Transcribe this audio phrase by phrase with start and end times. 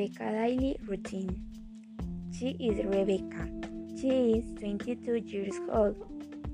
[0.00, 1.44] Rebecca daily routine.
[2.32, 3.44] She is Rebecca.
[4.00, 5.94] She is 22 years old.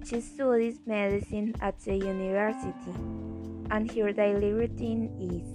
[0.04, 2.90] She studies medicine at the university,
[3.70, 5.46] and her daily routine is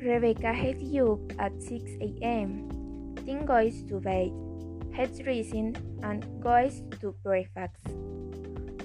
[0.00, 2.68] Rebecca gets up at 6 a.m.,
[3.26, 4.32] then goes to bed,
[4.94, 7.92] heads dressing, and goes to breakfast.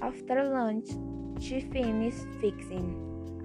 [0.02, 0.88] After lunch,
[1.40, 2.92] she finishes fixing,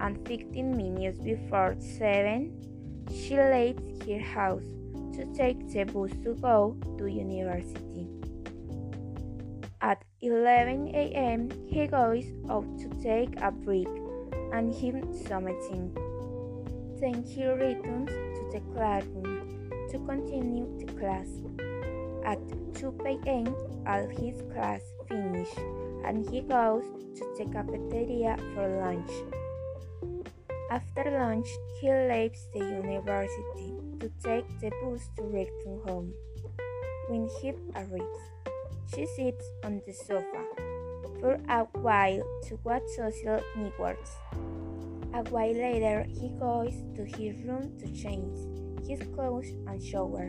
[0.02, 2.73] and 15 minutes before 7,
[3.14, 4.66] she leaves her house
[5.14, 8.08] to take the bus to go to university.
[9.82, 13.88] At 11 a.m., he goes out to take a break
[14.54, 15.94] and him something.
[17.00, 21.28] Then he returns to the classroom to continue the class.
[22.26, 22.40] At
[22.76, 23.54] 2 p.m.,
[23.86, 25.50] all his class finish
[26.06, 26.84] and he goes
[27.18, 29.12] to the cafeteria for lunch.
[30.74, 31.46] After lunch,
[31.80, 36.14] he leaves the university to take the bus to return home.
[37.10, 38.24] When he arrives,
[38.90, 40.42] she sits on the sofa
[41.20, 44.18] for a while to watch social networks.
[45.14, 48.34] A while later, he goes to his room to change
[48.90, 50.26] his clothes and shower.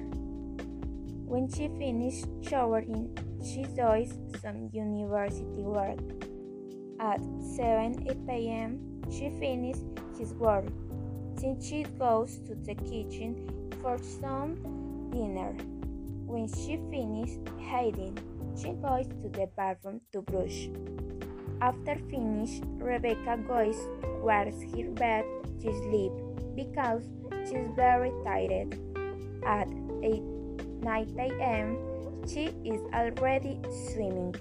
[1.25, 6.05] When she finishes showering, she does some university work.
[7.01, 7.25] At
[7.57, 7.97] 7
[8.29, 9.81] p.m., she finishes
[10.19, 10.67] his work.
[11.37, 14.57] Then she goes to the kitchen for some
[15.11, 15.53] dinner.
[16.27, 18.19] When she finishes hiding,
[18.57, 20.69] she goes to the bathroom to brush.
[21.61, 25.25] After finish, Rebecca goes towards her bed
[25.61, 26.13] to sleep
[26.55, 27.03] because
[27.47, 28.79] she's very tired.
[29.47, 29.69] At
[30.03, 30.23] 8
[30.85, 31.79] 9 a.m.,
[32.29, 33.59] she is already
[33.93, 34.35] swimming.